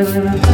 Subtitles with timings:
[0.00, 0.47] Thank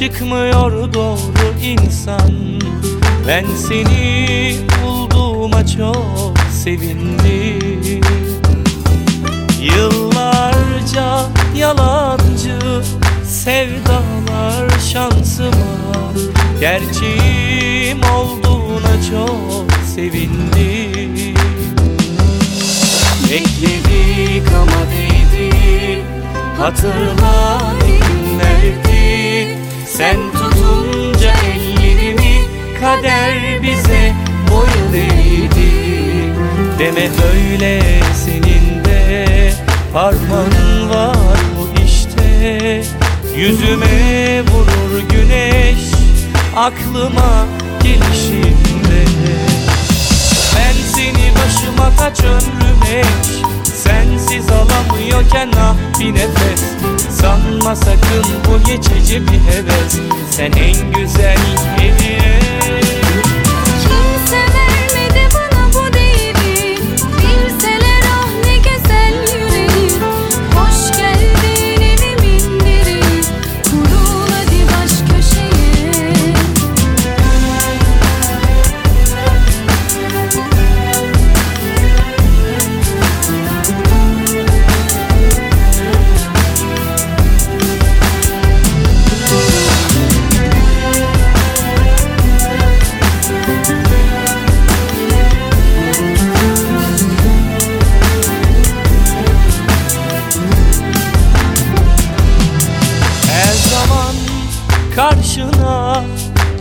[0.00, 2.32] çıkmıyor doğru insan.
[3.28, 8.00] Ben seni bulduğuma çok sevindim.
[9.60, 12.58] Yıllarca yalancı
[13.24, 16.12] sevdalar şansıma.
[16.60, 21.34] Gerçeğim olduğuna çok sevindim.
[23.30, 26.04] Bekledik ama değdi
[26.58, 27.79] Hatırla ne günlerdi
[30.00, 32.40] Sen tutunca ellerimi
[32.80, 34.12] Kader bize
[34.50, 35.70] boyun eğdi.
[36.78, 37.82] Deme öyle
[38.24, 39.52] senin de
[39.92, 42.82] Parmağın var bu işte.
[43.36, 45.84] Yüzüme vurur güneş
[46.56, 47.46] Aklıma
[47.82, 49.04] gelişinde.
[50.56, 53.00] Ben seni başıma kaç ömrüm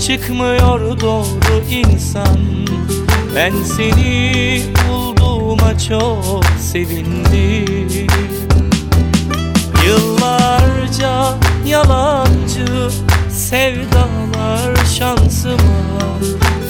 [0.09, 2.39] çıkmıyor doğru insan.
[3.35, 8.07] Ben seni bulduğuma çok sevindim.
[9.85, 11.33] Yıllarca
[11.67, 12.89] yalancı
[13.29, 16.19] sevdalar şansıma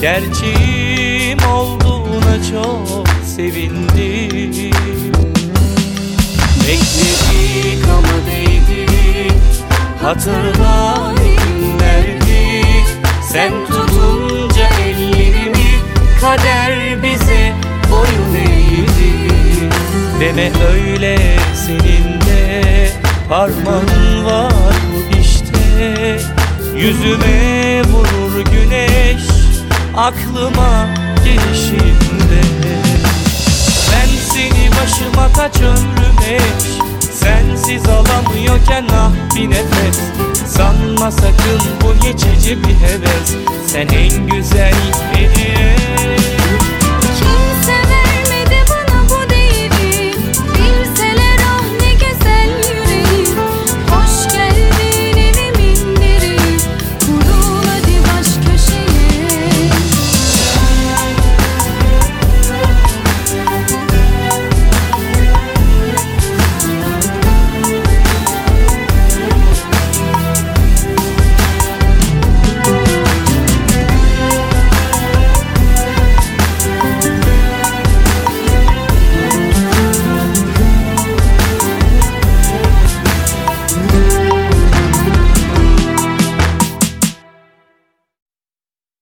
[0.02, 4.72] Gerçeğim olduğuna çok sevindim.
[6.68, 8.86] Bekledik ama değdi
[10.02, 11.09] Hatırla
[13.32, 15.70] Sen tutunca ellerimi
[16.22, 17.54] Kader bize
[17.92, 19.70] boyun eğdi.
[20.20, 22.92] Deme öyle senin de
[23.30, 26.20] Parmağın var bu işte.
[26.76, 29.24] Yüzüme vurur güneş
[29.98, 30.88] Aklıma
[31.26, 32.42] gelişinde
[33.92, 36.80] ben seni başıma kaç ömrüm eş
[37.14, 40.09] Sensiz alamıyorken ah bir nefes
[41.00, 43.36] Sanma sakın bu geçici bir heves.
[43.68, 44.74] Sen en güzel
[45.14, 45.59] hediye